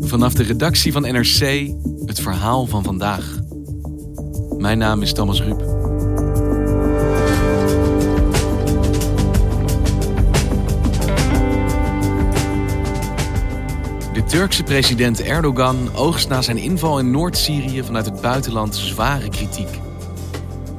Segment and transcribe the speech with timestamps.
[0.00, 1.70] Vanaf de redactie van NRC
[2.04, 3.38] het verhaal van vandaag.
[4.58, 5.58] Mijn naam is Thomas Ruip.
[14.12, 19.80] De Turkse president Erdogan oogst na zijn inval in Noord-Syrië vanuit het buitenland zware kritiek.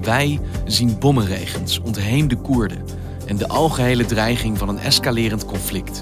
[0.01, 2.85] Wij zien bommenregens, ontheemde Koerden
[3.25, 6.01] en de algehele dreiging van een escalerend conflict.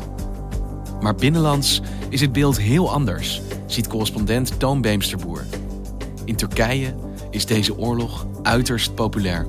[1.06, 5.46] Maar binnenlands is het beeld heel anders, ziet correspondent Toon Beemsterboer.
[6.24, 6.96] In Turkije
[7.30, 9.46] is deze oorlog uiterst populair.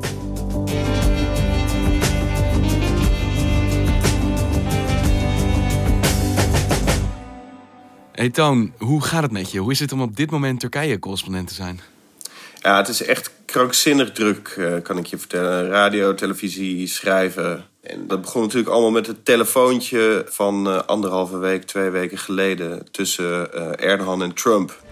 [8.13, 9.59] Hey Toon, hoe gaat het met je?
[9.59, 11.81] Hoe is het om op dit moment Turkije-correspondent te zijn?
[12.61, 15.69] Ja, het is echt krankzinnig druk, eh, kan ik je vertellen.
[15.69, 17.65] Radio, televisie, schrijven.
[17.83, 22.91] En dat begon natuurlijk allemaal met het telefoontje van uh, anderhalve week, twee weken geleden...
[22.91, 24.83] tussen uh, Erdogan en Trump.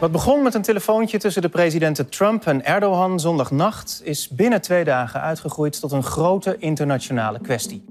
[0.00, 4.00] Wat begon met een telefoontje tussen de presidenten Trump en Erdogan zondagnacht...
[4.04, 7.84] is binnen twee dagen uitgegroeid tot een grote internationale kwestie.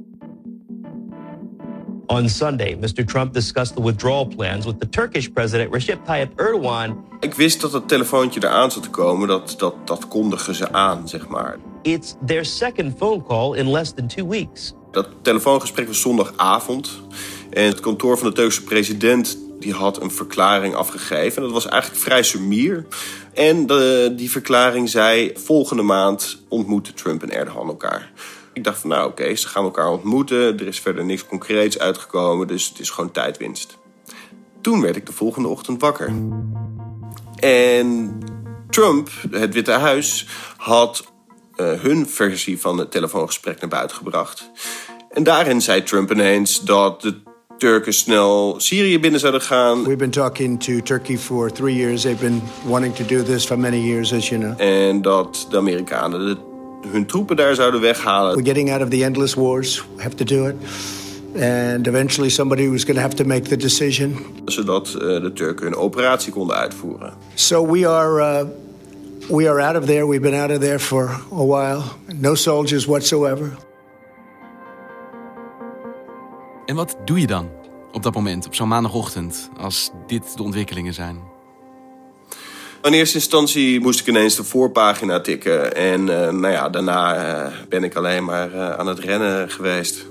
[2.07, 3.05] On Sunday, Mr.
[3.05, 7.03] Trump discussed the withdrawal plans with the Turkish president Recep Tayyip Erdogan.
[7.19, 9.27] Ik wist dat het telefoontje eraan zat te komen.
[9.27, 11.57] Dat, dat, dat kondigen ze aan, zeg maar.
[11.81, 14.73] It's their second phone call in less than two weeks.
[14.91, 17.01] Dat telefoongesprek was zondagavond.
[17.49, 21.41] En het kantoor van de Turkse president die had een verklaring afgegeven.
[21.41, 22.85] Dat was eigenlijk vrij sumier.
[23.33, 28.11] En de, die verklaring zei: volgende maand ontmoeten Trump en Erdogan elkaar.
[28.55, 30.59] Ik dacht van nou oké, ze gaan elkaar ontmoeten.
[30.59, 33.77] Er is verder niks concreets uitgekomen, dus het is gewoon tijdwinst.
[34.61, 36.13] Toen werd ik de volgende ochtend wakker.
[37.35, 38.19] En
[38.69, 40.27] Trump, het Witte Huis,
[40.57, 41.05] had
[41.55, 44.49] uh, hun versie van het telefoongesprek naar buiten gebracht.
[45.09, 47.15] En daarin zei Trump ineens dat de
[47.57, 49.83] Turken snel Syrië binnen zouden gaan.
[49.83, 52.01] We've been talking to Turkey for three years.
[52.01, 54.61] They've been wanting to do this for many years, as you know.
[54.61, 56.54] En dat de Amerikanen de
[56.91, 58.35] hun troepen daar zouden weghalen.
[58.35, 59.83] We're getting out of the endless wars.
[59.95, 60.55] We have to do it.
[61.41, 64.17] And eventually somebody was going to have to make the decision.
[64.45, 67.13] Zodat uh, de Turken hun operatie konden uitvoeren.
[67.33, 68.47] So we are uh,
[69.29, 70.07] we are out of there.
[70.07, 71.83] We've been out of there for a while.
[72.13, 73.57] No soldiers whatsoever.
[76.65, 77.49] En wat doe je dan
[77.95, 81.17] op dat moment, op zo'n maandagochtend, als dit de ontwikkelingen zijn?
[82.85, 85.75] In eerste instantie moest ik ineens de voorpagina tikken.
[85.75, 87.15] En uh, nou ja, daarna
[87.47, 90.05] uh, ben ik alleen maar uh, aan het rennen geweest.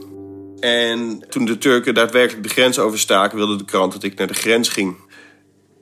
[0.60, 4.34] En toen de Turken daadwerkelijk de grens overstaken, wilde de krant dat ik naar de
[4.34, 4.96] grens ging.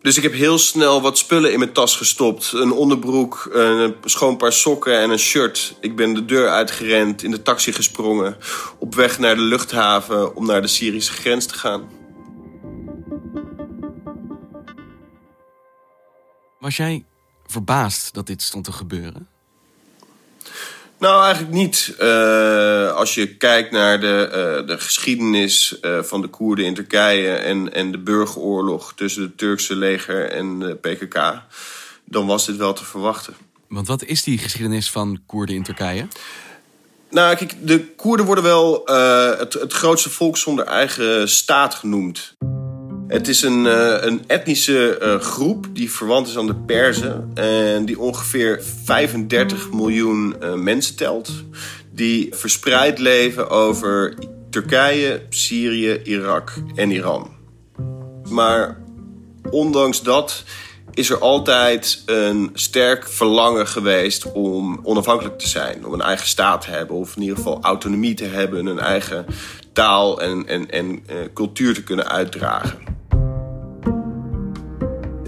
[0.02, 2.52] Dus ik heb heel snel wat spullen in mijn tas gestopt.
[2.52, 5.74] Een onderbroek, een schoon paar sokken en een shirt.
[5.80, 8.36] Ik ben de deur uitgerend, in de taxi gesprongen.
[8.78, 12.01] Op weg naar de luchthaven om naar de Syrische grens te gaan.
[16.62, 17.04] Was jij
[17.46, 19.28] verbaasd dat dit stond te gebeuren?
[20.98, 21.94] Nou, eigenlijk niet.
[22.00, 27.34] Uh, als je kijkt naar de, uh, de geschiedenis uh, van de Koerden in Turkije
[27.34, 31.42] en, en de burgeroorlog tussen het Turkse leger en de PKK,
[32.04, 33.34] dan was dit wel te verwachten.
[33.68, 36.06] Want wat is die geschiedenis van Koerden in Turkije?
[37.10, 38.82] Nou, kijk, de Koerden worden wel
[39.38, 42.34] het, het grootste volk zonder eigen staat genoemd.
[43.12, 47.30] Het is een, uh, een etnische uh, groep die verwant is aan de Perzen.
[47.34, 51.30] En die ongeveer 35 miljoen uh, mensen telt.
[51.90, 54.14] Die verspreid leven over
[54.50, 57.30] Turkije, Syrië, Irak en Iran.
[58.28, 58.80] Maar
[59.50, 60.44] ondanks dat
[60.94, 65.86] is er altijd een sterk verlangen geweest om onafhankelijk te zijn.
[65.86, 69.26] Om een eigen staat te hebben, of in ieder geval autonomie te hebben, een eigen
[69.72, 71.02] taal en, en, en
[71.34, 72.92] cultuur te kunnen uitdragen.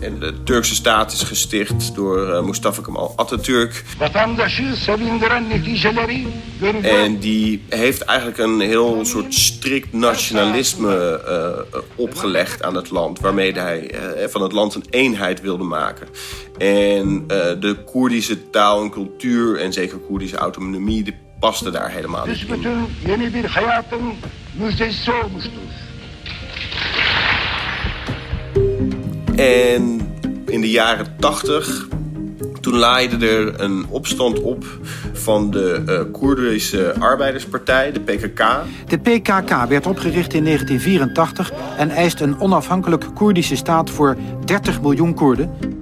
[0.05, 3.85] En de Turkse staat is gesticht door uh, Mustafa Kemal Atatürk.
[6.83, 13.21] En die heeft eigenlijk een heel soort strikt nationalisme uh, opgelegd aan het land.
[13.21, 13.95] Waarmee hij
[14.29, 16.07] van het land een eenheid wilde maken.
[16.59, 17.27] En
[17.61, 21.03] de Koerdische taal en cultuur en zeker Koerdische autonomie...
[21.03, 22.63] die paste daar helemaal niet in.
[29.37, 30.01] En
[30.47, 31.89] in de jaren 80
[32.61, 34.65] toen laaide er een opstand op
[35.13, 38.45] van de uh, Koerdische Arbeiderspartij, de PKK.
[38.87, 45.15] De PKK werd opgericht in 1984 en eist een onafhankelijk Koerdische staat voor 30 miljoen
[45.15, 45.74] Koerden.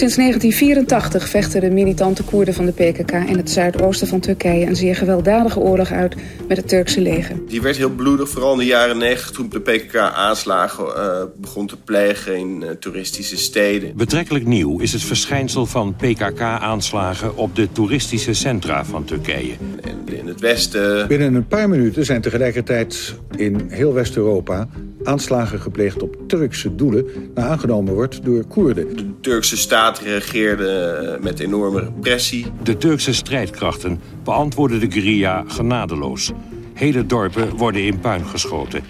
[0.00, 4.76] Sinds 1984 vechten de militante Koerden van de PKK in het zuidoosten van Turkije een
[4.76, 6.14] zeer gewelddadige oorlog uit
[6.48, 7.36] met het Turkse leger.
[7.48, 11.66] Die werd heel bloedig, vooral in de jaren 90 toen de PKK aanslagen uh, begon
[11.66, 13.96] te plegen in uh, toeristische steden.
[13.96, 19.54] Betrekkelijk nieuw is het verschijnsel van PKK-aanslagen op de toeristische centra van Turkije.
[19.82, 21.08] En in het westen.
[21.08, 24.68] Binnen een paar minuten zijn tegelijkertijd in heel West-Europa
[25.02, 28.96] aanslagen gepleegd op Turkse doelen, naar aangenomen wordt door Koerden.
[28.96, 32.46] De Turkse staat reageerde met enorme repressie.
[32.62, 36.32] De Turkse strijdkrachten beantwoorden de guerrilla genadeloos.
[36.74, 38.82] Hele dorpen worden in puin geschoten.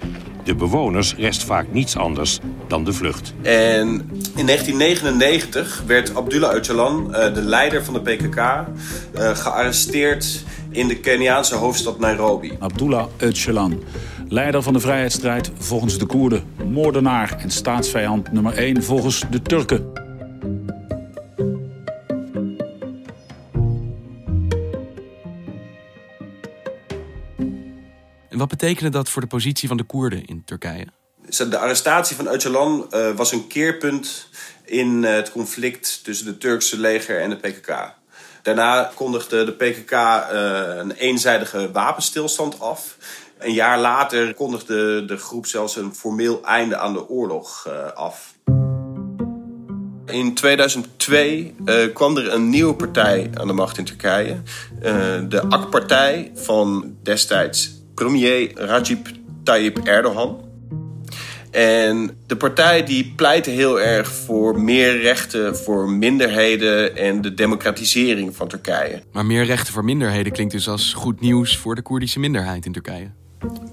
[0.43, 3.33] De bewoners rest vaak niets anders dan de vlucht.
[3.41, 3.87] En
[4.35, 8.65] in 1999 werd Abdullah Öcalan, de leider van de PKK,
[9.13, 12.51] gearresteerd in de Keniaanse hoofdstad Nairobi.
[12.59, 13.73] Abdullah Öcalan
[14.31, 16.53] Leider van de vrijheidsstrijd volgens de Koerden.
[16.67, 19.93] Moordenaar en staatsvijand nummer 1 volgens de Turken.
[28.29, 30.87] En wat betekende dat voor de positie van de Koerden in Turkije?
[31.49, 34.29] De arrestatie van Öcalan uh, was een keerpunt
[34.65, 37.93] in uh, het conflict tussen het Turkse leger en de PKK.
[38.41, 42.97] Daarna kondigde de PKK uh, een eenzijdige wapenstilstand af.
[43.41, 48.33] Een jaar later kondigde de groep zelfs een formeel einde aan de oorlog uh, af.
[50.05, 54.31] In 2002 uh, kwam er een nieuwe partij aan de macht in Turkije.
[54.31, 54.83] Uh,
[55.29, 59.07] de AK-partij van destijds premier Recep
[59.43, 60.49] Tayyip Erdogan.
[61.51, 68.35] En de partij die pleitte heel erg voor meer rechten voor minderheden en de democratisering
[68.35, 69.03] van Turkije.
[69.11, 72.71] Maar meer rechten voor minderheden klinkt dus als goed nieuws voor de Koerdische minderheid in
[72.71, 73.20] Turkije.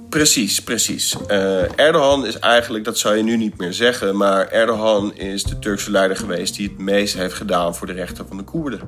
[0.09, 1.17] Precies, precies.
[1.31, 5.59] Uh, Erdogan is eigenlijk, dat zou je nu niet meer zeggen, maar Erdogan is de
[5.59, 8.81] Turkse leider geweest die het meest heeft gedaan voor de rechten van de Koerden.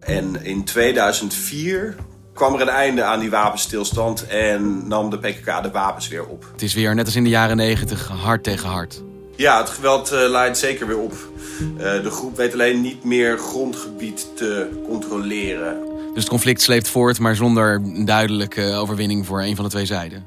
[0.00, 1.94] En in 2004
[2.34, 6.48] kwam er een einde aan die wapenstilstand en nam de PKK de wapens weer op.
[6.52, 9.02] Het is weer, net als in de jaren 90, hard tegen hard.
[9.36, 11.14] Ja, het geweld uh, leidt zeker weer op.
[11.60, 15.91] Uh, de groep weet alleen niet meer grondgebied te controleren.
[16.14, 20.26] Dus het conflict sleept voort, maar zonder duidelijke overwinning voor een van de twee zijden.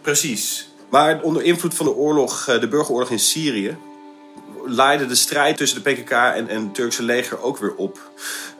[0.00, 0.68] Precies.
[0.90, 3.76] Maar onder invloed van de oorlog, de burgeroorlog in Syrië,
[4.66, 8.10] leidde de strijd tussen de PKK en, het Turkse leger ook weer op.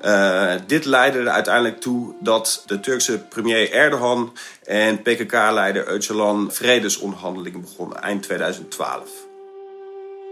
[0.05, 4.33] Uh, dit leidde er uiteindelijk toe dat de Turkse premier Erdogan
[4.65, 9.31] en PKK-leider Öcalan vredesonderhandelingen begonnen eind 2012.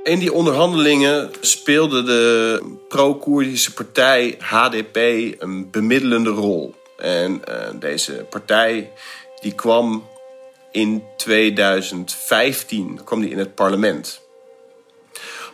[0.03, 4.97] In die onderhandelingen speelde de pro-Koerdische partij HDP
[5.39, 6.75] een bemiddelende rol.
[6.97, 8.93] En uh, deze partij
[9.41, 10.09] die kwam
[10.71, 14.21] in 2015 kwam die in het parlement.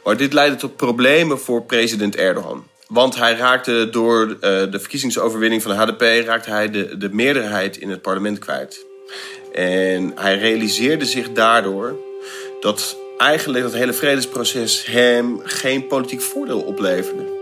[0.04, 2.66] Maar dit leidde tot problemen voor president Erdogan.
[2.88, 7.76] Want hij raakte door uh, de verkiezingsoverwinning van de HDP raakte hij de, de meerderheid
[7.76, 8.84] in het parlement kwijt.
[9.52, 11.96] En hij realiseerde zich daardoor
[12.60, 17.35] dat eigenlijk dat hele vredesproces hem geen politiek voordeel opleverde.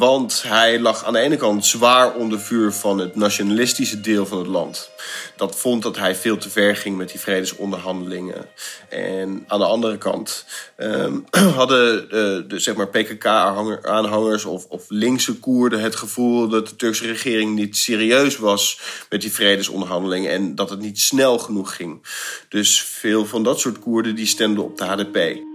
[0.00, 4.38] Want hij lag aan de ene kant zwaar onder vuur van het nationalistische deel van
[4.38, 4.90] het land.
[5.36, 8.46] Dat vond dat hij veel te ver ging met die vredesonderhandelingen.
[8.88, 10.44] En aan de andere kant
[10.76, 11.24] um,
[11.56, 17.06] hadden de, de, zeg maar PKK-aanhangers of, of linkse Koerden het gevoel dat de Turkse
[17.06, 22.06] regering niet serieus was met die vredesonderhandelingen en dat het niet snel genoeg ging.
[22.48, 25.48] Dus veel van dat soort Koerden die stemden op de HDP.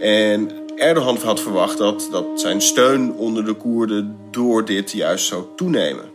[0.00, 5.44] En Erdogan had verwacht dat, dat zijn steun onder de Koerden door dit juist zou
[5.56, 6.10] toenemen.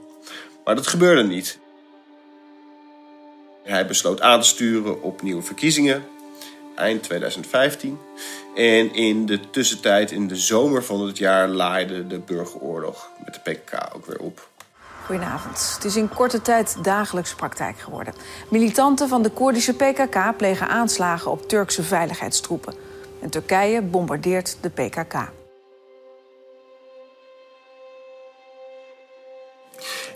[0.64, 1.60] Maar dat gebeurde niet.
[3.64, 6.04] Hij besloot aan te sturen op nieuwe verkiezingen
[6.78, 8.00] eind 2015.
[8.56, 13.52] En in de tussentijd, in de zomer van het jaar, laaide de burgeroorlog met de
[13.52, 14.48] PKK ook weer op.
[15.06, 15.72] Goedenavond.
[15.76, 18.14] Het is in korte tijd dagelijks praktijk geworden.
[18.50, 22.87] Militanten van de Koerdische PKK plegen aanslagen op Turkse veiligheidstroepen.
[23.22, 25.32] En Turkije bombardeert de PKK.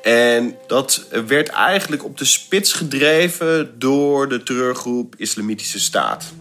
[0.02, 6.34] En dat werd eigenlijk op de spits gedreven door de terreurgroep Islamitische Staat.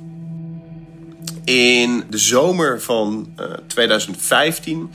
[1.45, 4.91] In de zomer van uh, 2015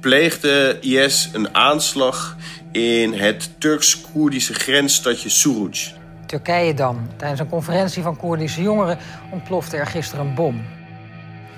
[0.00, 2.36] pleegde IS een aanslag
[2.72, 5.92] in het Turks-Koerdische grensstadje Suruc.
[6.26, 7.08] Turkije dan.
[7.16, 8.98] Tijdens een conferentie van Koerdische jongeren
[9.32, 10.77] ontplofte er gisteren een bom.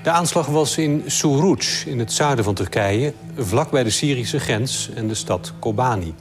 [0.03, 4.91] De aanslag was in Suruc, in het zuiden van Turkije, vlak bij de Syrische grens
[4.95, 6.15] en de stad Kobani.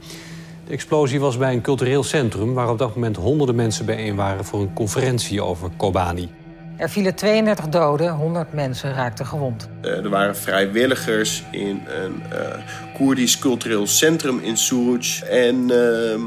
[0.66, 4.44] De explosie was bij een cultureel centrum waar op dat moment honderden mensen bijeen waren
[4.44, 6.30] voor een conferentie over Kobani.
[6.76, 9.68] Er vielen 32 doden, 100 mensen raakten gewond.
[9.82, 12.38] Uh, er waren vrijwilligers in een uh,
[12.94, 15.20] Koerdisch cultureel centrum in Suruc.
[15.30, 16.20] En uh,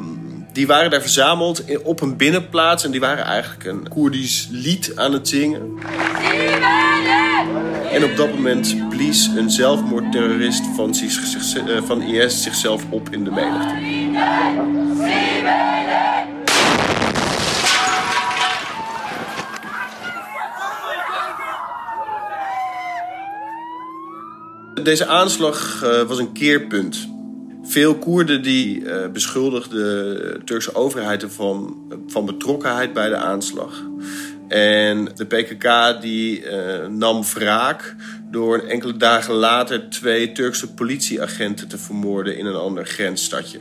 [0.52, 2.86] die waren daar verzameld op een binnenplaats.
[2.86, 5.80] En die waren eigenlijk een Koerdisch lied aan het zingen.
[7.94, 10.96] En op dat moment blies een zelfmoordterrorist van,
[11.86, 14.02] van IS zichzelf op in de menigte.
[24.84, 27.08] Deze aanslag uh, was een keerpunt.
[27.64, 33.84] Veel Koerden die uh, beschuldigden de Turkse overheid ervan van betrokkenheid bij de aanslag.
[34.48, 37.96] En de PKK die uh, nam wraak
[38.32, 43.60] door enkele dagen later twee Turkse politieagenten te vermoorden in een ander grensstadje.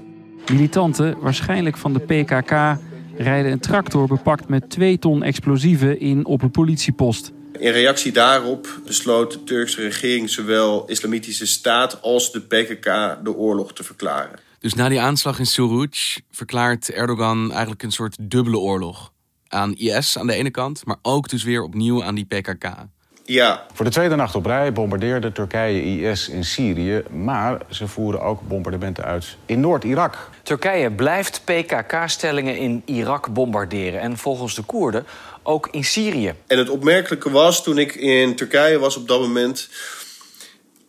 [0.51, 2.81] Militanten, waarschijnlijk van de PKK,
[3.17, 7.33] rijden een tractor bepakt met twee ton explosieven in op een politiepost.
[7.59, 13.73] In reactie daarop besloot de Turkse regering zowel Islamitische Staat als de PKK de oorlog
[13.73, 14.39] te verklaren.
[14.59, 19.12] Dus na die aanslag in Suruc verklaart Erdogan eigenlijk een soort dubbele oorlog.
[19.53, 22.65] Aan IS aan de ene kant, maar ook dus weer opnieuw aan die PKK.
[23.25, 23.67] Ja.
[23.73, 28.41] Voor de tweede nacht op rij bombardeerde Turkije IS in Syrië, maar ze voeren ook
[28.49, 30.31] bombardementen uit in Noord-Irak.
[30.43, 35.07] Turkije blijft PKK-stellingen in Irak bombarderen en volgens de Koerden
[35.43, 36.35] ook in Syrië.
[36.47, 39.69] En het opmerkelijke was, toen ik in Turkije was op dat moment,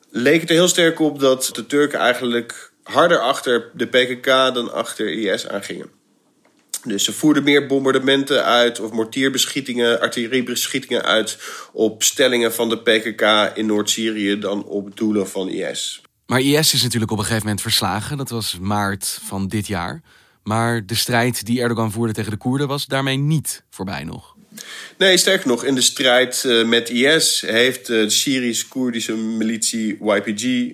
[0.10, 4.74] leek het er heel sterk op dat de Turken eigenlijk harder achter de PKK dan
[4.74, 6.02] achter IS aangingen.
[6.84, 11.38] Dus ze voerden meer bombardementen uit of mortierbeschietingen, artilleriebeschietingen uit
[11.72, 16.02] op stellingen van de PKK in Noord-Syrië dan op doelen van IS.
[16.26, 18.18] Maar IS is natuurlijk op een gegeven moment verslagen.
[18.18, 20.02] Dat was maart van dit jaar.
[20.44, 24.36] Maar de strijd die Erdogan voerde tegen de Koerden was daarmee niet voorbij nog.
[24.98, 30.74] Nee, sterker nog, in de strijd uh, met IS heeft de Syrisch-Koerdische militie YPG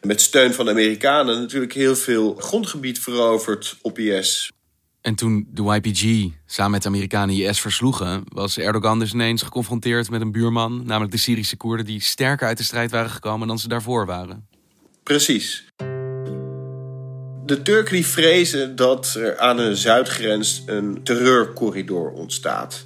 [0.00, 4.52] met steun van de Amerikanen natuurlijk heel veel grondgebied veroverd op IS.
[5.04, 10.10] En toen de YPG samen met de Amerikanen IS versloegen, was Erdogan dus ineens geconfronteerd
[10.10, 13.58] met een buurman, namelijk de Syrische Koerden, die sterker uit de strijd waren gekomen dan
[13.58, 14.46] ze daarvoor waren.
[15.02, 15.64] Precies.
[17.44, 22.84] De Turken die vrezen dat er aan de zuidgrens een terreurcorridor ontstaat.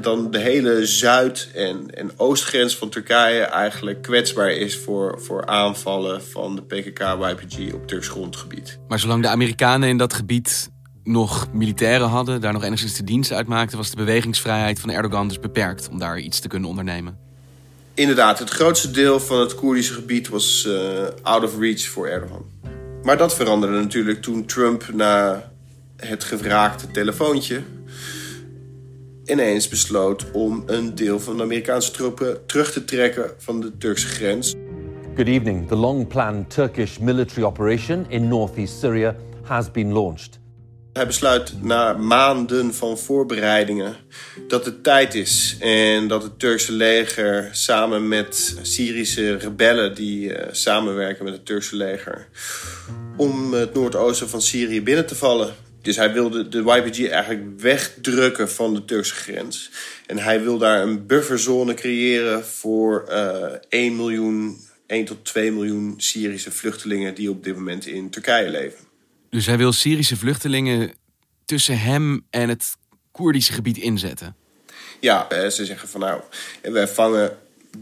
[0.00, 6.22] Dan de hele zuid- en, en oostgrens van Turkije eigenlijk kwetsbaar is voor, voor aanvallen
[6.22, 8.78] van de PKK-YPG op Turks grondgebied.
[8.88, 10.74] Maar zolang de Amerikanen in dat gebied
[11.06, 15.40] nog militairen hadden, daar nog enigszins de dienst uitmaakten, was de bewegingsvrijheid van Erdogan dus
[15.40, 17.18] beperkt om daar iets te kunnen ondernemen.
[17.94, 22.44] Inderdaad, het grootste deel van het Koerdische gebied was uh, out of reach voor Erdogan.
[23.02, 25.50] Maar dat veranderde natuurlijk toen Trump na
[25.96, 27.62] het gevraagde telefoontje
[29.24, 34.06] ineens besloot om een deel van de Amerikaanse troepen terug te trekken van de Turkse
[34.06, 34.54] grens.
[35.14, 35.68] Good evening.
[35.68, 40.38] The long-planned Turkish military operation in northeast Syria has been launched.
[40.96, 43.96] Hij besluit na maanden van voorbereidingen
[44.48, 50.46] dat het tijd is en dat het Turkse leger samen met Syrische rebellen die uh,
[50.50, 52.28] samenwerken met het Turkse leger
[53.16, 55.54] om het noordoosten van Syrië binnen te vallen.
[55.82, 59.70] Dus hij wilde de YPG eigenlijk wegdrukken van de Turkse grens.
[60.06, 65.94] En hij wil daar een bufferzone creëren voor uh, 1 miljoen, 1 tot 2 miljoen
[65.96, 68.85] Syrische vluchtelingen die op dit moment in Turkije leven.
[69.36, 70.92] Dus hij wil Syrische vluchtelingen
[71.44, 72.76] tussen hem en het
[73.12, 74.36] Koerdische gebied inzetten.
[75.00, 76.20] Ja, ze zeggen van nou,
[76.62, 77.36] wij vangen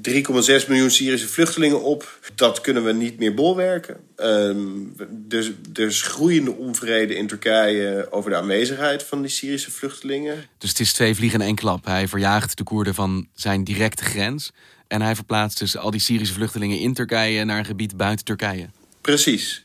[0.08, 2.18] 3,6 miljoen Syrische vluchtelingen op.
[2.34, 3.96] Dat kunnen we niet meer bolwerken.
[4.16, 4.94] Um,
[5.28, 10.46] er, er is groeiende onvrede in Turkije over de aanwezigheid van die Syrische vluchtelingen.
[10.58, 11.84] Dus het is twee vliegen in één klap.
[11.84, 14.52] Hij verjaagt de Koerden van zijn directe grens.
[14.87, 18.68] En hij verplaatst dus al die Syrische vluchtelingen in Turkije naar een gebied buiten Turkije.
[19.00, 19.63] Precies.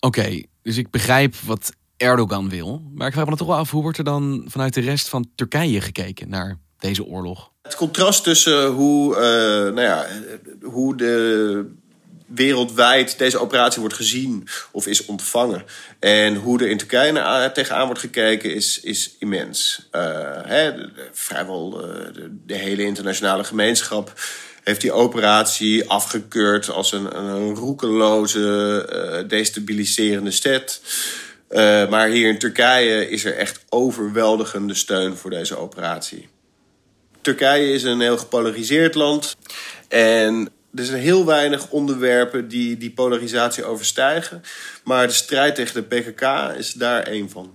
[0.00, 2.82] Oké, dus ik begrijp wat Erdogan wil.
[2.94, 5.30] Maar ik vraag me toch wel af, hoe wordt er dan vanuit de rest van
[5.34, 7.50] Turkije gekeken naar deze oorlog?
[7.62, 9.20] Het contrast tussen hoe, uh,
[9.74, 10.06] nou ja,
[10.62, 11.74] hoe de
[12.26, 15.64] wereldwijd deze operatie wordt gezien of is ontvangen.
[15.98, 19.88] En hoe er in Turkije naar, tegenaan wordt gekeken is, is immens.
[20.42, 20.72] Hè,
[21.12, 21.70] vrijwel
[22.46, 24.12] de, hele internationale gemeenschap
[24.66, 30.80] heeft die operatie afgekeurd als een, een roekeloze, uh, destabiliserende stad.
[31.50, 36.28] Uh, maar hier in Turkije is er echt overweldigende steun voor deze operatie.
[37.20, 39.36] Turkije is een heel gepolariseerd land.
[39.88, 44.42] En er zijn heel weinig onderwerpen die die polarisatie overstijgen.
[44.84, 47.52] Maar de strijd tegen de PKK is daar één van.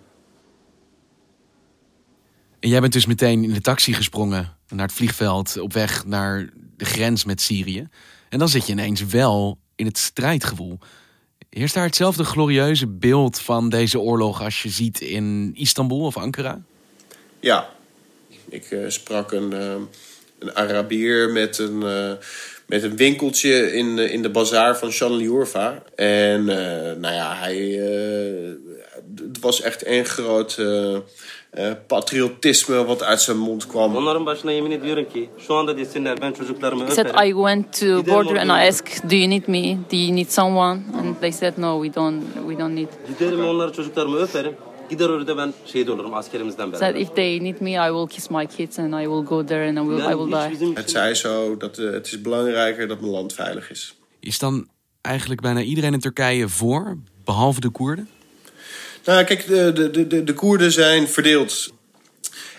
[2.60, 6.50] En jij bent dus meteen in de taxi gesprongen naar het vliegveld op weg naar
[6.82, 7.88] de grens met Syrië.
[8.30, 10.80] En dan zit je ineens wel in het strijdgevoel.
[11.50, 16.62] Heerst daar hetzelfde glorieuze beeld van deze oorlog als je ziet in Istanbul of Ankara?
[17.40, 17.70] Ja,
[18.50, 19.74] ik uh, sprak een, uh,
[20.40, 22.12] een Arabier met een, uh,
[22.68, 25.84] met een winkeltje in, in de bazaar van Chanliurfa.
[25.96, 26.46] En
[27.00, 27.58] nou ja, hij,
[29.16, 30.58] het was echt een groot
[31.58, 33.96] uh, patriotisme wat uit zijn mond kwam.
[33.96, 34.22] He
[36.92, 39.78] said I went to border and I asked, do you need me?
[39.88, 40.84] Do you need someone?
[40.94, 42.88] And they said no, we don't, we don't need.
[46.74, 49.68] Said if they need me, I will kiss my kids and I will go there
[49.68, 50.74] and I will, I will die.
[50.74, 53.96] Het zei zo dat uh, het is belangrijker dat mijn land veilig is.
[54.20, 54.68] Is dan
[55.02, 58.10] eigenlijk bijna iedereen in Turkije voor, behalve de Koerden?
[59.06, 61.74] Nou, kijk, de, de, de, de Koerden zijn verdeeld.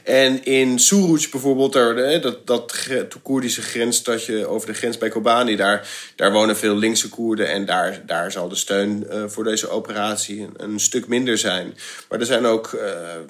[0.04, 2.88] En in Suruc bijvoorbeeld, daar, dat, dat
[3.22, 7.48] Koerdische grensstadje over de grens bij Kobani, daar, daar wonen veel linkse Koerden.
[7.48, 11.76] En daar, daar zal de steun uh, voor deze operatie een, stuk minder zijn.
[12.08, 12.80] Maar er zijn ook uh,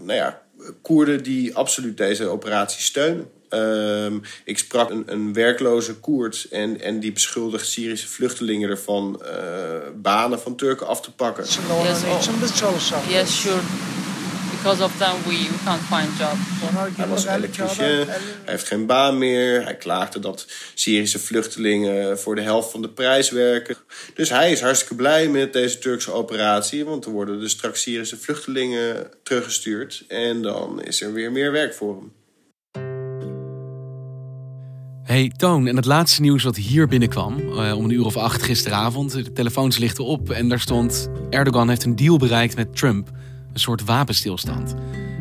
[0.02, 0.41] nou ja,
[0.82, 3.30] Koerden die absoluut deze operatie steunen.
[3.54, 9.28] Um, ik sprak een, een, werkloze Koerd en, en die beschuldigt Syrische vluchtelingen ervan uh,
[9.94, 11.44] banen van Turken af te pakken.
[11.44, 11.58] Yes,
[12.02, 13.08] oh.
[13.08, 13.60] yes sure.
[14.62, 16.36] Because of them we, we can't find job.
[16.96, 19.64] Hij was elektricien, hij heeft geen baan meer.
[19.64, 23.76] Hij klaagde dat Syrische vluchtelingen voor de helft van de prijs werken.
[24.14, 26.84] Dus hij is hartstikke blij met deze Turkse operatie.
[26.84, 30.04] Want er worden dus straks Syrische vluchtelingen teruggestuurd.
[30.08, 32.12] En dan is er weer meer werk voor hem.
[35.02, 38.42] Hey Toon, en het laatste nieuws wat hier binnenkwam, uh, om een uur of acht
[38.42, 43.10] gisteravond, de telefoons lichten op en daar stond: Erdogan heeft een deal bereikt met Trump,
[43.52, 44.74] een soort wapenstilstand.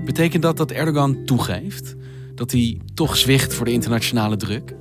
[0.05, 1.95] Betekent dat dat Erdogan toegeeft?
[2.35, 4.75] Dat hij toch zwicht voor de internationale druk?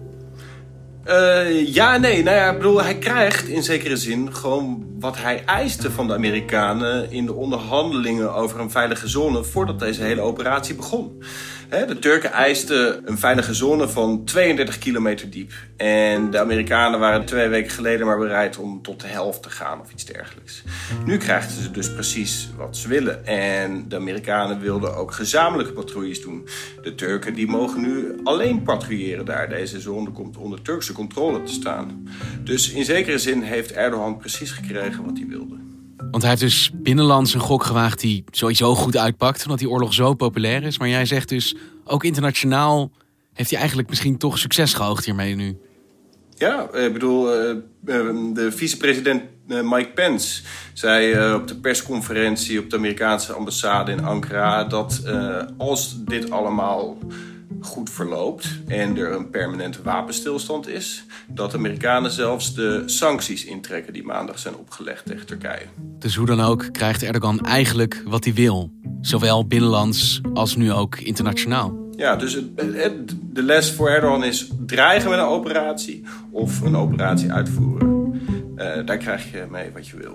[1.06, 2.22] Uh, ja, nee.
[2.22, 6.14] Nou ja, ik bedoel, hij krijgt in zekere zin gewoon wat hij eiste van de
[6.14, 11.22] Amerikanen in de onderhandelingen over een veilige zone voordat deze hele operatie begon.
[11.70, 15.52] De Turken eisten een veilige zone van 32 kilometer diep.
[15.76, 19.80] En de Amerikanen waren twee weken geleden maar bereid om tot de helft te gaan
[19.80, 20.62] of iets dergelijks.
[21.04, 23.26] Nu krijgen ze dus precies wat ze willen.
[23.26, 26.48] En de Amerikanen wilden ook gezamenlijke patrouilles doen.
[26.82, 29.48] De Turken die mogen nu alleen patrouilleren daar.
[29.48, 32.08] Deze zone komt onder Turkse controle te staan.
[32.44, 35.69] Dus in zekere zin heeft Erdogan precies gekregen wat hij wilde.
[36.10, 39.94] Want hij heeft dus binnenlands een gok gewaagd die sowieso goed uitpakt, omdat die oorlog
[39.94, 40.78] zo populair is.
[40.78, 42.90] Maar jij zegt dus, ook internationaal
[43.32, 45.58] heeft hij eigenlijk misschien toch succes gehoogd hiermee nu.
[46.40, 47.56] Ja, ik bedoel, eh, eh,
[48.34, 50.42] de vicepresident eh, Mike Pence
[50.72, 55.02] zei op de persconferentie op de Amerikaanse ambassade in Ankara dat
[55.56, 56.98] als dit allemaal
[57.60, 63.92] goed verloopt en er een permanente wapenstilstand is, dat de Amerikanen zelfs de sancties intrekken
[63.92, 65.66] die maandag zijn opgelegd tegen Turkije.
[65.98, 70.98] Dus hoe dan ook krijgt Erdogan eigenlijk wat hij wil, zowel binnenlands als nu ook
[70.98, 71.88] internationaal.
[71.96, 77.32] Ja, dus het, de les voor Erdogan is dreigen met een operatie of een operatie
[77.32, 78.20] uitvoeren.
[78.56, 80.14] Uh, daar krijg je mee wat je wil.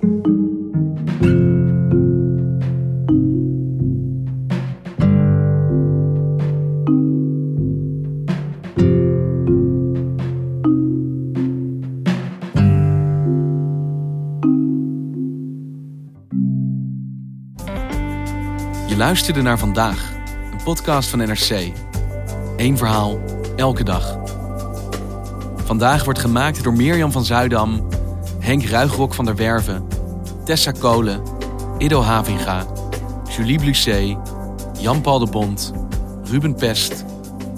[19.16, 20.12] Luisterde naar vandaag,
[20.52, 21.72] een podcast van NRC.
[22.58, 23.20] Eén verhaal,
[23.56, 24.18] elke dag.
[25.66, 27.88] Vandaag wordt gemaakt door Mirjam van Zuidam,
[28.40, 29.88] Henk Ruigrok van der Werven,
[30.46, 31.22] Tessa Kolen,
[31.78, 32.66] Ido Havinga,
[33.36, 34.18] Julie Blusset,
[34.80, 35.74] Jan-Paul de Bond,
[36.24, 37.06] Ruben Pest,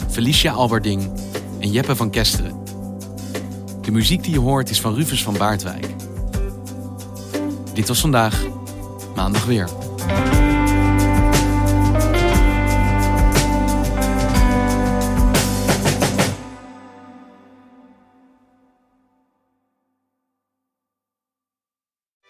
[0.10, 1.12] Felicia Alberding
[1.60, 2.63] en Jeppe van Kesteren.
[3.82, 5.88] De muziek die je hoort is van Rufus van Baardwijk.
[7.74, 8.43] Dit was vandaag,
[9.15, 9.70] maandag weer.